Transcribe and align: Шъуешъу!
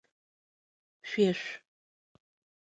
Шъуешъу! 1.09 1.55